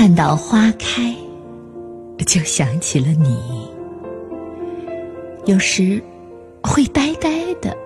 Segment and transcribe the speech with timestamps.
[0.00, 1.14] 看到花开，
[2.26, 3.68] 就想起了你。
[5.44, 6.02] 有时
[6.62, 7.76] 会呆呆的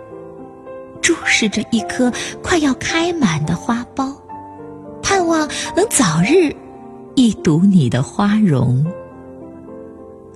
[1.03, 4.15] 注视着一颗快要开满的花苞，
[5.03, 5.41] 盼望
[5.75, 6.55] 能早日
[7.17, 8.87] 一睹你的花容。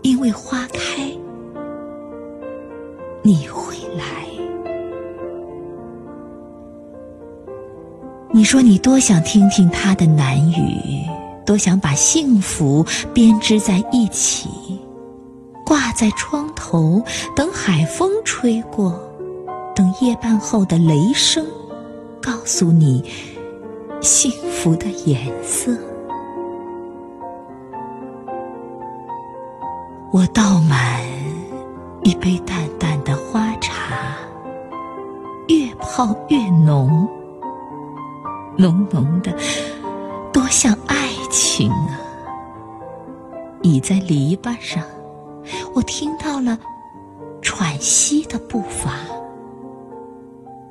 [0.03, 1.09] 因为花开，
[3.23, 4.27] 你会来。
[8.33, 11.05] 你说你多想听听他的南语，
[11.49, 12.85] 多想把幸福
[13.15, 14.51] 编织在一起，
[15.65, 17.03] 挂在窗头，
[17.35, 19.01] 等海风吹过，
[19.75, 21.47] 等夜半后的雷声
[22.21, 23.03] 告诉你
[24.03, 25.75] 幸福的颜色。
[30.13, 31.03] 我倒满
[32.03, 34.19] 一杯淡淡的花茶，
[35.47, 37.09] 越泡越浓，
[38.59, 39.35] 浓浓的，
[40.39, 41.99] 多像爱情啊！
[43.63, 44.85] 倚在篱笆上，
[45.75, 46.57] 我听到了
[47.43, 48.93] 喘息的步伐，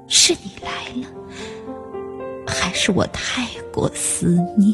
[0.08, 1.08] 是你来了，
[2.48, 4.74] 还是我太过思念？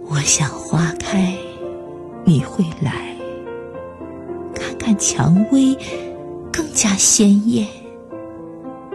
[0.00, 1.38] 我想花开，
[2.24, 3.16] 你会来。
[4.56, 5.78] 看看蔷薇，
[6.52, 7.64] 更加鲜艳，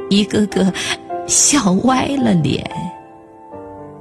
[0.10, 0.74] 一个个
[1.28, 2.64] 笑歪了脸，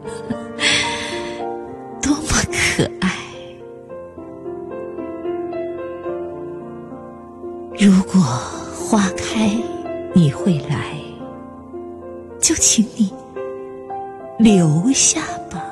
[2.00, 2.28] 多么
[2.76, 3.10] 可爱！
[7.78, 9.50] 如果花开，
[10.14, 10.96] 你会来，
[12.40, 13.12] 就请你
[14.38, 15.62] 留下吧。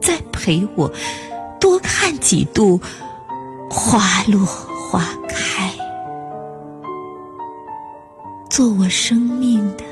[0.00, 0.90] 再陪我
[1.60, 2.80] 多看几度
[3.70, 5.04] 花落花
[8.58, 9.84] 做我生命的